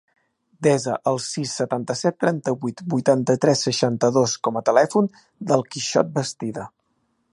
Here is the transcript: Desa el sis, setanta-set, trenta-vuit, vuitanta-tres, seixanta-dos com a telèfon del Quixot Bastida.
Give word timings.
Desa 0.67 0.95
el 1.11 1.19
sis, 1.25 1.51
setanta-set, 1.59 2.17
trenta-vuit, 2.23 2.81
vuitanta-tres, 2.93 3.61
seixanta-dos 3.67 4.33
com 4.49 4.59
a 4.59 4.65
telèfon 4.71 5.11
del 5.53 5.67
Quixot 5.77 6.11
Bastida. 6.17 6.67